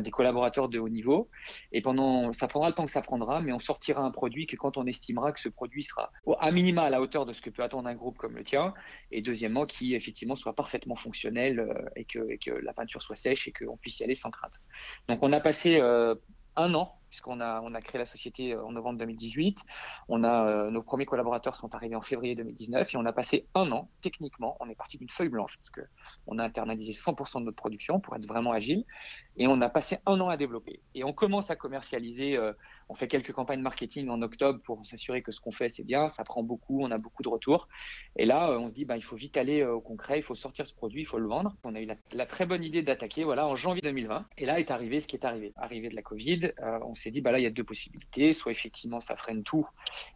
des 0.00 0.10
collaborateurs 0.10 0.68
de 0.68 0.78
haut 0.78 0.88
niveau. 0.88 1.30
Et 1.72 1.80
pendant, 1.80 2.32
ça 2.32 2.48
prendra 2.48 2.68
le 2.68 2.74
temps 2.74 2.84
que 2.84 2.90
ça 2.90 3.02
prendra, 3.02 3.40
mais 3.40 3.52
on 3.52 3.58
sortira 3.58 4.02
un 4.02 4.10
produit 4.10 4.46
que 4.46 4.56
quand 4.56 4.76
on 4.76 4.86
estimera 4.86 5.32
que 5.32 5.40
ce 5.40 5.48
produit 5.48 5.82
sera 5.82 6.10
à 6.40 6.50
minima 6.50 6.82
à 6.82 6.90
la 6.90 7.00
hauteur 7.00 7.26
de 7.26 7.32
ce 7.32 7.40
que 7.40 7.50
peut 7.50 7.62
attendre 7.62 7.88
un 7.88 7.94
groupe 7.94 8.18
comme 8.18 8.36
le 8.36 8.44
tien, 8.44 8.74
et 9.10 9.22
deuxièmement, 9.22 9.66
qui 9.66 9.94
effectivement 9.94 10.34
soit 10.34 10.54
parfaitement 10.54 10.96
fonctionnel 10.96 11.66
et 11.96 12.04
que 12.04 12.50
la 12.62 12.72
peinture 12.72 13.02
soit 13.02 13.16
sèche 13.16 13.48
et 13.48 13.52
qu'on 13.52 13.76
puisse 13.76 14.00
y 14.00 14.04
aller 14.04 14.14
sans 14.14 14.30
crainte. 14.30 14.60
Donc 15.08 15.20
on 15.22 15.32
a 15.32 15.40
passé 15.40 15.80
un 15.80 16.74
an 16.74 16.99
puisqu'on 17.10 17.40
a, 17.40 17.60
on 17.62 17.74
a 17.74 17.80
créé 17.82 17.98
la 17.98 18.06
société 18.06 18.54
euh, 18.54 18.64
en 18.64 18.72
novembre 18.72 18.98
2018. 19.00 19.64
On 20.08 20.24
a, 20.24 20.46
euh, 20.46 20.70
nos 20.70 20.82
premiers 20.82 21.04
collaborateurs 21.04 21.56
sont 21.56 21.74
arrivés 21.74 21.96
en 21.96 22.00
février 22.00 22.34
2019 22.34 22.94
et 22.94 22.96
on 22.96 23.04
a 23.04 23.12
passé 23.12 23.46
un 23.54 23.70
an, 23.72 23.90
techniquement, 24.00 24.56
on 24.60 24.70
est 24.70 24.74
parti 24.74 24.96
d'une 24.96 25.10
feuille 25.10 25.28
blanche 25.28 25.56
parce 25.58 25.70
que 25.70 25.80
on 26.26 26.38
a 26.38 26.44
internalisé 26.44 26.92
100% 26.92 27.40
de 27.40 27.44
notre 27.46 27.56
production 27.56 28.00
pour 28.00 28.14
être 28.16 28.26
vraiment 28.26 28.52
agile 28.52 28.84
et 29.36 29.46
on 29.48 29.60
a 29.60 29.68
passé 29.68 29.98
un 30.06 30.20
an 30.20 30.28
à 30.28 30.36
développer. 30.36 30.80
Et 30.94 31.04
on 31.04 31.12
commence 31.12 31.50
à 31.50 31.56
commercialiser, 31.56 32.36
euh, 32.36 32.52
on 32.90 32.94
fait 32.94 33.08
quelques 33.08 33.32
campagnes 33.32 33.60
marketing 33.60 34.08
en 34.08 34.20
octobre 34.20 34.60
pour 34.64 34.84
s'assurer 34.84 35.22
que 35.22 35.30
ce 35.30 35.40
qu'on 35.40 35.52
fait 35.52 35.68
c'est 35.68 35.84
bien, 35.84 36.08
ça 36.08 36.24
prend 36.24 36.42
beaucoup, 36.42 36.82
on 36.82 36.90
a 36.90 36.98
beaucoup 36.98 37.22
de 37.22 37.28
retours. 37.28 37.68
Et 38.16 38.26
là, 38.26 38.50
on 38.58 38.68
se 38.68 38.74
dit, 38.74 38.84
bah, 38.84 38.96
il 38.96 39.02
faut 39.02 39.16
vite 39.16 39.36
aller 39.36 39.64
au 39.64 39.80
concret, 39.80 40.18
il 40.18 40.22
faut 40.24 40.34
sortir 40.34 40.66
ce 40.66 40.74
produit, 40.74 41.02
il 41.02 41.04
faut 41.06 41.18
le 41.18 41.28
vendre. 41.28 41.56
On 41.62 41.74
a 41.76 41.80
eu 41.80 41.88
la, 42.12 42.26
très 42.26 42.46
bonne 42.46 42.64
idée 42.64 42.82
d'attaquer, 42.82 43.22
voilà, 43.22 43.46
en 43.46 43.54
janvier 43.54 43.80
2020. 43.82 44.26
Et 44.38 44.46
là 44.46 44.58
est 44.58 44.72
arrivé 44.72 45.00
ce 45.00 45.06
qui 45.06 45.16
est 45.16 45.24
arrivé. 45.24 45.52
Arrivé 45.56 45.88
de 45.88 45.94
la 45.94 46.02
Covid, 46.02 46.52
on 46.82 46.94
s'est 46.94 47.12
dit, 47.12 47.20
bah 47.20 47.30
là, 47.30 47.38
il 47.38 47.42
y 47.42 47.46
a 47.46 47.50
deux 47.50 47.64
possibilités. 47.64 48.32
Soit 48.32 48.52
effectivement, 48.52 49.00
ça 49.00 49.14
freine 49.14 49.44
tout. 49.44 49.66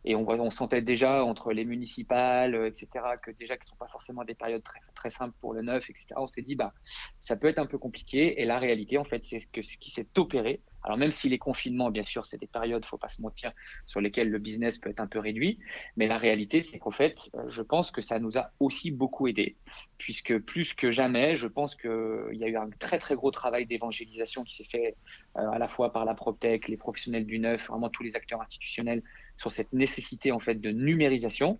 Et 0.04 0.16
on, 0.16 0.28
on 0.28 0.50
sentait 0.50 0.82
déjà 0.82 1.24
entre 1.24 1.52
les 1.52 1.64
municipales, 1.64 2.56
euh, 2.56 2.66
etc., 2.66 2.88
que 3.22 3.30
déjà 3.30 3.56
qui 3.56 3.66
ne 3.66 3.70
sont 3.70 3.76
pas 3.76 3.88
forcément 3.88 4.24
des 4.24 4.34
périodes 4.34 4.62
très, 4.64 4.80
très 4.96 5.10
simples 5.10 5.36
pour 5.40 5.54
le 5.54 5.62
neuf, 5.62 5.88
etc., 5.90 6.06
on 6.16 6.26
s'est 6.26 6.42
dit, 6.42 6.56
bah, 6.56 6.72
ça 7.20 7.36
peut 7.36 7.46
être 7.46 7.60
un 7.60 7.66
peu 7.66 7.78
compliqué. 7.78 8.40
Et 8.40 8.44
la 8.44 8.58
réalité, 8.58 8.98
en 8.98 9.04
fait, 9.04 9.24
c'est 9.24 9.40
que 9.52 9.62
ce 9.62 9.78
qui 9.78 9.90
s'est 9.90 10.08
opéré 10.16 10.60
Alors 10.84 10.98
même 10.98 11.10
si 11.10 11.28
les 11.28 11.38
confinements, 11.38 11.90
bien 11.90 12.02
sûr, 12.02 12.24
c'est 12.24 12.36
des 12.36 12.46
périodes, 12.46 12.84
faut 12.84 12.98
pas 12.98 13.08
se 13.08 13.22
mentir, 13.22 13.52
sur 13.86 14.00
lesquelles 14.00 14.28
le 14.28 14.38
business 14.38 14.78
peut 14.78 14.90
être 14.90 15.00
un 15.00 15.06
peu 15.06 15.18
réduit, 15.18 15.58
mais 15.96 16.06
la 16.06 16.18
réalité, 16.18 16.62
c'est 16.62 16.78
qu'en 16.78 16.90
fait, 16.90 17.30
euh, 17.34 17.48
je 17.48 17.62
pense 17.62 17.90
que 17.90 18.02
ça 18.02 18.20
nous 18.20 18.36
a 18.36 18.50
aussi 18.60 18.90
beaucoup 18.90 19.26
aidé, 19.26 19.56
puisque 19.96 20.38
plus 20.38 20.74
que 20.74 20.90
jamais, 20.90 21.36
je 21.36 21.46
pense 21.46 21.74
qu'il 21.74 21.90
y 22.34 22.44
a 22.44 22.48
eu 22.48 22.56
un 22.56 22.68
très 22.78 22.98
très 22.98 23.14
gros 23.14 23.30
travail 23.30 23.66
d'évangélisation 23.66 24.44
qui 24.44 24.56
s'est 24.56 24.68
fait 24.70 24.96
euh, 25.38 25.50
à 25.50 25.58
la 25.58 25.68
fois 25.68 25.90
par 25.92 26.04
la 26.04 26.14
PropTech, 26.14 26.68
les 26.68 26.76
professionnels 26.76 27.26
du 27.26 27.38
neuf, 27.38 27.66
vraiment 27.66 27.88
tous 27.88 28.02
les 28.02 28.14
acteurs 28.14 28.42
institutionnels 28.42 29.02
sur 29.36 29.50
cette 29.50 29.72
nécessité 29.72 30.32
en 30.32 30.40
fait 30.40 30.56
de 30.56 30.70
numérisation. 30.70 31.58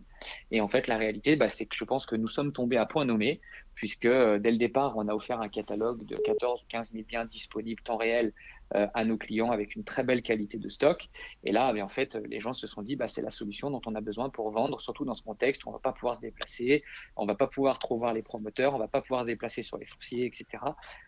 Et 0.50 0.61
en 0.61 0.69
fait, 0.69 0.87
la 0.87 0.97
réalité, 0.97 1.37
bah, 1.37 1.49
c'est 1.49 1.66
que 1.66 1.76
je 1.76 1.85
pense 1.85 2.07
que 2.07 2.16
nous 2.16 2.28
sommes 2.28 2.52
tombés 2.52 2.76
à 2.76 2.87
point 2.87 3.04
nommé, 3.04 3.40
puisque 3.75 4.07
euh, 4.07 4.38
dès 4.38 4.50
le 4.50 4.59
départ, 4.59 4.97
on 4.97 5.09
a 5.09 5.14
offert 5.14 5.40
un 5.40 5.49
catalogue 5.49 6.04
de 6.07 6.16
14 6.16 6.62
ou 6.62 6.66
15 6.69 6.93
000 6.93 7.04
biens 7.04 7.25
disponibles 7.25 7.83
temps 7.83 7.97
réel 7.97 8.33
euh, 8.75 8.87
à 8.95 9.04
nos 9.04 9.19
clients 9.19 9.50
avec 9.50 9.75
une 9.76 9.85
très 9.85 10.04
belle 10.04 10.23
qualité 10.23 10.59
de 10.59 10.69
stock. 10.69 11.09
Et 11.43 11.52
là, 11.52 11.73
mais 11.73 11.83
en 11.83 11.88
fait, 11.88 12.16
les 12.28 12.40
gens 12.40 12.54
se 12.54 12.66
sont 12.66 12.83
dit, 12.83 12.97
bah, 12.97 13.09
c'est 13.09 13.23
la 13.23 13.31
solution 13.31 13.71
dont 13.71 13.83
on 13.87 13.95
a 13.95 14.00
besoin 14.00 14.31
pour 14.31 14.50
vendre, 14.50 14.81
surtout 14.81 15.04
dans 15.04 15.14
ce 15.14 15.23
contexte 15.23 15.64
où 15.64 15.69
on 15.69 15.73
va 15.73 15.81
pas 15.81 15.93
pouvoir 15.93 16.16
se 16.16 16.21
déplacer, 16.21 16.85
on 17.16 17.26
va 17.26 17.35
pas 17.35 17.49
pouvoir 17.49 17.78
trop 17.78 17.99
voir 17.99 18.14
les 18.14 18.23
promoteurs, 18.23 18.75
on 18.75 18.78
va 18.78 18.88
pas 18.88 19.02
pouvoir 19.02 19.23
se 19.23 19.26
déplacer 19.26 19.62
sur 19.62 19.76
les 19.76 19.87
fonciers, 19.87 20.25
etc. 20.25 20.47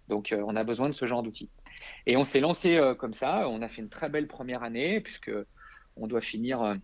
Donc, 0.09 0.33
euh, 0.33 0.43
on 0.47 0.57
a 0.57 0.65
besoin 0.65 0.89
de 0.89 0.95
ce 0.95 1.07
genre 1.07 1.23
d'outils. 1.23 1.51
Et 2.07 2.17
on 2.17 2.25
s'est 2.25 2.41
lancé 2.41 2.81
comme 2.99 3.13
ça. 3.13 3.49
On 3.49 3.61
a 3.63 3.69
fait 3.69 3.83
une 3.83 3.91
très 3.91 4.09
belle 4.09 4.27
première 4.27 4.63
année 4.63 5.01
puisque 5.01 5.31
on 5.97 6.07
doit 6.07 6.21
finir 6.21 6.77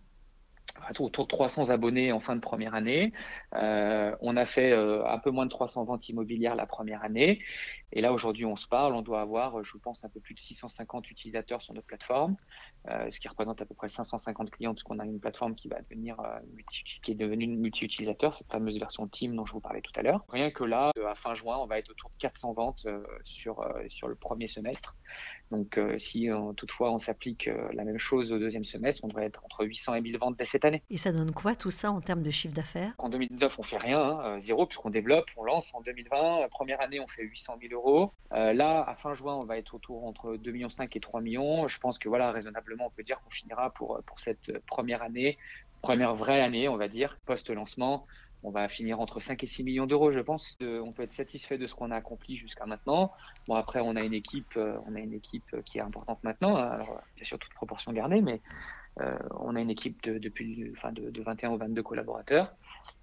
autour 0.89 1.09
de 1.09 1.27
300 1.27 1.69
abonnés 1.69 2.11
en 2.11 2.19
fin 2.19 2.35
de 2.35 2.41
première 2.41 2.73
année. 2.73 3.13
Euh, 3.55 4.15
on 4.21 4.35
a 4.37 4.45
fait 4.45 4.71
euh, 4.71 5.05
un 5.05 5.19
peu 5.19 5.31
moins 5.31 5.45
de 5.45 5.51
300 5.51 5.85
ventes 5.85 6.09
immobilières 6.09 6.55
la 6.55 6.65
première 6.65 7.03
année. 7.03 7.41
Et 7.91 8.01
là, 8.01 8.11
aujourd'hui, 8.11 8.45
on 8.45 8.55
se 8.55 8.67
parle, 8.67 8.95
on 8.95 9.03
doit 9.03 9.21
avoir, 9.21 9.63
je 9.63 9.77
pense, 9.77 10.03
un 10.03 10.09
peu 10.09 10.19
plus 10.19 10.33
de 10.33 10.39
650 10.39 11.11
utilisateurs 11.11 11.61
sur 11.61 11.75
notre 11.75 11.85
plateforme, 11.85 12.35
euh, 12.89 13.09
ce 13.11 13.19
qui 13.19 13.27
représente 13.27 13.61
à 13.61 13.65
peu 13.65 13.75
près 13.75 13.87
550 13.87 14.49
clients, 14.49 14.73
puisqu'on 14.73 14.97
a 14.97 15.05
une 15.05 15.19
plateforme 15.19 15.53
qui 15.53 15.67
va 15.67 15.79
devenir 15.81 16.17
est 17.07 17.15
devenue 17.15 17.47
multi-utilisateur, 17.47 18.33
cette 18.33 18.51
fameuse 18.51 18.79
version 18.79 19.07
Team 19.07 19.35
dont 19.35 19.45
je 19.45 19.53
vous 19.53 19.59
parlais 19.59 19.81
tout 19.81 19.91
à 19.95 20.01
l'heure. 20.01 20.25
Rien 20.29 20.49
que 20.49 20.63
là, 20.63 20.91
à 21.07 21.13
fin 21.13 21.35
juin, 21.35 21.57
on 21.59 21.67
va 21.67 21.77
être 21.77 21.91
autour 21.91 22.09
de 22.09 22.17
400 22.17 22.53
ventes 22.53 22.87
sur 23.23 23.61
le 24.07 24.15
premier 24.15 24.47
semestre. 24.47 24.97
Donc, 25.53 25.79
si 25.97 26.29
toutefois 26.57 26.91
on 26.91 26.97
s'applique 26.97 27.49
la 27.73 27.83
même 27.83 27.99
chose 27.99 28.31
au 28.31 28.39
deuxième 28.39 28.63
semestre, 28.63 29.03
on 29.03 29.07
devrait 29.07 29.25
être 29.25 29.45
entre 29.45 29.65
800 29.65 29.95
et 29.95 30.01
1000 30.01 30.17
ventes 30.17 30.35
dès 30.37 30.45
cette 30.45 30.65
année. 30.65 30.81
Et 30.89 30.97
ça 30.97 31.11
donne 31.11 31.31
quoi 31.31 31.55
tout 31.55 31.71
ça 31.71 31.91
en 31.91 32.01
termes 32.01 32.23
de 32.23 32.31
chiffre 32.31 32.55
d'affaires? 32.55 32.93
En 32.97 33.09
2009, 33.09 33.59
on 33.59 33.63
fait 33.63 33.77
rien, 33.77 34.01
hein, 34.01 34.39
zéro, 34.39 34.65
puisqu'on 34.65 34.89
développe, 34.89 35.29
on 35.37 35.43
lance. 35.43 35.73
En 35.75 35.81
2020, 35.81 36.39
la 36.39 36.47
première 36.47 36.81
année, 36.81 36.99
on 36.99 37.07
fait 37.07 37.23
800 37.23 37.57
000 37.61 37.73
euros. 37.73 38.11
Euh, 38.33 38.53
là, 38.53 38.83
à 38.83 38.95
fin 38.95 39.13
juin, 39.13 39.35
on 39.35 39.45
va 39.45 39.57
être 39.57 39.75
autour 39.75 40.05
entre 40.05 40.35
2,5 40.35 40.51
millions 40.51 40.67
et 40.67 40.99
3 40.99 41.21
millions. 41.21 41.67
Je 41.67 41.79
pense 41.79 41.99
que 41.99 42.09
voilà, 42.09 42.31
raisonnablement, 42.31 42.87
on 42.87 42.89
peut 42.89 43.03
dire 43.03 43.21
qu'on 43.21 43.29
finira 43.29 43.69
pour, 43.71 44.01
pour 44.05 44.19
cette 44.19 44.59
première 44.65 45.03
année, 45.03 45.37
première 45.81 46.15
vraie 46.15 46.41
année, 46.41 46.67
on 46.67 46.77
va 46.77 46.87
dire, 46.87 47.19
post-lancement, 47.25 48.07
on 48.43 48.51
va 48.51 48.67
finir 48.67 48.99
entre 48.99 49.19
5 49.19 49.43
et 49.43 49.47
6 49.47 49.63
millions 49.63 49.85
d'euros, 49.85 50.11
je 50.11 50.19
pense. 50.19 50.57
on 50.61 50.91
peut 50.91 51.03
être 51.03 51.13
satisfait 51.13 51.57
de 51.57 51.65
ce 51.65 51.73
qu'on 51.73 51.91
a 51.91 51.95
accompli 51.95 52.37
jusqu'à 52.37 52.65
maintenant. 52.65 53.11
Bon, 53.47 53.55
après, 53.55 53.79
on 53.79 53.95
a 53.95 54.01
une 54.01 54.13
équipe, 54.13 54.57
euh, 54.57 54.77
on 54.85 54.95
a 54.95 54.99
une 54.99 55.13
équipe 55.13 55.55
qui 55.65 55.77
est 55.77 55.81
importante 55.81 56.23
maintenant. 56.23 56.57
Hein. 56.57 56.69
Alors, 56.69 57.01
bien 57.15 57.25
sûr, 57.25 57.39
toute 57.39 57.53
proportion 57.53 57.93
gardée, 57.93 58.21
mais 58.21 58.41
on 58.99 59.55
a 59.55 59.61
une 59.61 59.69
équipe 59.69 60.01
de, 60.03 60.17
depuis, 60.17 60.71
enfin 60.77 60.91
de, 60.91 61.21
21 61.21 61.51
ou 61.51 61.57
22 61.57 61.83
collaborateurs. 61.83 62.53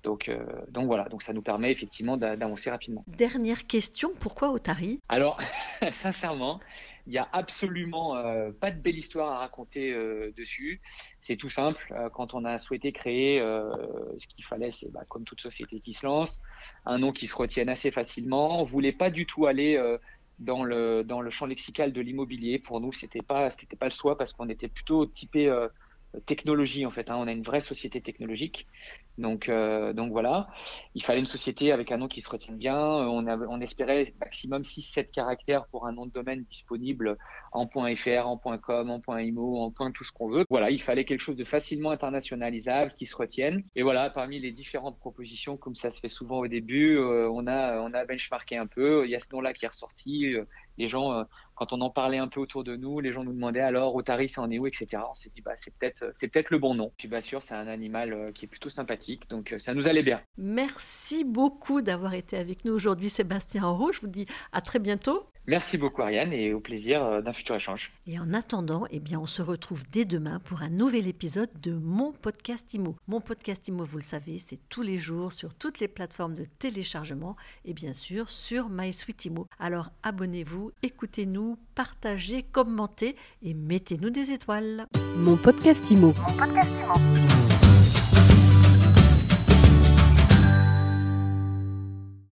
Donc, 0.02 0.28
euh, 0.28 0.38
donc 0.70 0.87
voilà, 0.87 1.09
donc 1.09 1.23
ça 1.23 1.32
nous 1.32 1.42
permet 1.42 1.73
effectivement 1.73 2.16
d'avancer 2.16 2.70
rapidement. 2.70 3.04
Dernière 3.06 3.66
question, 3.66 4.11
pourquoi 4.20 4.50
Otari? 4.50 5.00
Alors, 5.09 5.38
sincèrement, 5.90 6.61
il 7.06 7.12
n'y 7.12 7.18
a 7.18 7.28
absolument 7.32 8.16
euh, 8.16 8.50
pas 8.50 8.70
de 8.70 8.78
belle 8.78 8.99
histoire 8.99 9.30
à 9.30 9.38
raconter 9.38 9.92
dessus. 10.37 10.80
C'est 11.20 11.37
tout 11.37 11.49
simple. 11.49 11.94
quand 12.12 12.35
on 12.35 12.44
a 12.44 12.59
souhaité 12.59 12.92
créer, 12.92 13.38
ce 13.38 14.26
qu'il 14.28 14.44
fallait, 14.44 14.70
c'est 14.70 14.92
bah, 14.92 15.04
comme 15.09 15.25
toute 15.25 15.40
société 15.40 15.80
qui 15.80 15.92
se 15.92 16.04
lance, 16.04 16.42
un 16.85 16.99
nom 16.99 17.12
qui 17.12 17.26
se 17.26 17.35
retienne 17.35 17.68
assez 17.68 17.90
facilement. 17.90 18.61
On 18.61 18.64
voulait 18.64 18.92
pas 18.92 19.11
du 19.11 19.26
tout 19.26 19.47
aller 19.47 19.78
dans 20.40 20.64
le, 20.64 21.04
dans 21.04 21.20
le 21.20 21.30
champ 21.30 21.47
lexical 21.47 21.92
de 21.92 22.00
l'immobilier. 22.00 22.59
Pour 22.59 22.80
nous, 22.80 22.92
c'était 22.92 23.23
pas, 23.23 23.50
c'était 23.50 23.76
pas 23.76 23.87
le 23.87 23.92
choix 23.92 24.18
parce 24.18 24.32
qu'on 24.32 24.49
était 24.49 24.68
plutôt 24.68 25.06
typé 25.06 25.49
euh, 25.49 25.68
technologie 26.26 26.86
en 26.86 26.90
fait. 26.90 27.10
Hein. 27.10 27.16
On 27.18 27.26
a 27.26 27.32
une 27.32 27.42
vraie 27.42 27.60
société 27.60 28.00
technologique. 28.00 28.66
Donc, 29.18 29.48
euh, 29.48 29.92
donc 29.92 30.12
voilà, 30.12 30.48
il 30.94 31.02
fallait 31.02 31.20
une 31.20 31.26
société 31.26 31.72
avec 31.72 31.92
un 31.92 31.98
nom 31.98 32.08
qui 32.08 32.22
se 32.22 32.28
retienne 32.30 32.56
bien. 32.56 32.78
On, 32.78 33.26
on 33.26 33.60
espérait 33.60 34.14
maximum 34.18 34.62
6-7 34.62 35.10
caractères 35.10 35.66
pour 35.66 35.86
un 35.86 35.92
nom 35.92 36.06
de 36.06 36.10
domaine 36.10 36.42
disponible 36.44 37.18
en 37.52 37.68
.fr, 37.68 38.26
en 38.26 38.38
.com, 38.38 38.90
en 38.90 39.18
.imo, 39.18 39.58
en 39.58 39.90
tout 39.90 40.04
ce 40.04 40.12
qu'on 40.12 40.30
veut. 40.30 40.44
Voilà, 40.48 40.70
il 40.70 40.80
fallait 40.80 41.04
quelque 41.04 41.20
chose 41.20 41.36
de 41.36 41.44
facilement 41.44 41.90
internationalisable 41.90 42.92
qui 42.94 43.04
se 43.04 43.14
retienne. 43.14 43.62
Et 43.76 43.82
voilà, 43.82 44.08
parmi 44.08 44.40
les 44.40 44.52
différentes 44.52 44.98
propositions, 44.98 45.56
comme 45.56 45.74
ça 45.74 45.90
se 45.90 46.00
fait 46.00 46.08
souvent 46.08 46.38
au 46.38 46.48
début, 46.48 46.96
euh, 46.96 47.28
on 47.30 47.46
a 47.46 47.80
on 47.80 47.92
a 47.92 48.04
benchmarké 48.06 48.56
un 48.56 48.66
peu. 48.66 49.04
Il 49.04 49.10
y 49.10 49.14
a 49.14 49.18
ce 49.18 49.28
nom-là 49.32 49.52
qui 49.52 49.66
est 49.66 49.68
ressorti. 49.68 50.34
Les 50.78 50.88
gens 50.88 51.26
quand 51.60 51.74
on 51.74 51.82
en 51.82 51.90
parlait 51.90 52.16
un 52.16 52.26
peu 52.26 52.40
autour 52.40 52.64
de 52.64 52.74
nous, 52.74 53.00
les 53.00 53.12
gens 53.12 53.22
nous 53.22 53.34
demandaient 53.34 53.60
alors 53.60 53.94
Otari, 53.94 54.30
ça 54.30 54.40
en 54.40 54.50
est 54.50 54.58
où, 54.58 54.66
etc. 54.66 55.02
On 55.10 55.14
s'est 55.14 55.28
dit 55.28 55.42
bah 55.42 55.52
c'est 55.56 55.76
peut-être 55.76 56.10
c'est 56.14 56.28
peut-être 56.28 56.48
le 56.48 56.58
bon 56.58 56.74
nom. 56.74 56.90
Puis 56.96 57.06
bien 57.06 57.20
sûr, 57.20 57.42
c'est 57.42 57.54
un 57.54 57.66
animal 57.66 58.14
euh, 58.14 58.32
qui 58.32 58.46
est 58.46 58.48
plutôt 58.48 58.70
sympathique, 58.70 59.28
donc 59.28 59.52
euh, 59.52 59.58
ça 59.58 59.74
nous 59.74 59.86
allait 59.86 60.02
bien. 60.02 60.22
Merci 60.38 61.22
beaucoup 61.22 61.82
d'avoir 61.82 62.14
été 62.14 62.38
avec 62.38 62.64
nous 62.64 62.72
aujourd'hui, 62.72 63.10
Sébastien 63.10 63.64
Enroux. 63.64 63.92
Je 63.92 64.00
vous 64.00 64.06
dis 64.06 64.24
à 64.52 64.62
très 64.62 64.78
bientôt. 64.78 65.26
Merci 65.47 65.78
beaucoup 65.78 66.02
Ariane 66.02 66.32
et 66.32 66.52
au 66.52 66.61
plaisir 66.61 67.04
euh, 67.04 67.20
d'un 67.23 67.32
futur 67.32 67.56
échange. 67.56 67.92
Et 68.06 68.18
en 68.18 68.32
attendant, 68.35 68.85
eh 68.90 69.00
bien, 69.00 69.18
on 69.18 69.26
se 69.26 69.42
retrouve 69.42 69.82
dès 69.90 70.04
demain 70.04 70.38
pour 70.40 70.62
un 70.62 70.68
nouvel 70.68 71.09
épisode 71.09 71.50
de 71.61 71.73
Mon 71.73 72.12
Podcast 72.12 72.73
Imo. 72.75 72.97
Mon 73.09 73.20
Podcast 73.20 73.66
Imo, 73.68 73.85
vous 73.85 73.99
le 73.99 74.02
savez, 74.02 74.38
c'est 74.38 74.61
tous 74.68 74.82
les 74.82 74.99
jours 74.99 75.32
sur 75.32 75.54
toutes 75.54 75.80
les 75.80 75.88
plateformes 75.88 76.35
de 76.35 76.44
téléchargement 76.59 77.37
et 77.64 77.75
bien 77.75 77.92
sûr 77.92 78.30
sur 78.30 78.68
MySuite 78.68 79.28
Alors 79.59 79.90
abonnez-vous, 80.02 80.73
écoutez-nous, 80.82 81.59
partagez, 81.75 82.42
commentez 82.42 83.16
et 83.42 83.54
mettez-nous 83.54 84.11
des 84.11 84.32
étoiles. 84.32 84.87
Mon 85.16 85.37
Podcast 85.37 85.90
Imo. 85.90 86.14
Mon 86.16 86.37
podcast 86.37 86.70
Imo. 86.80 87.50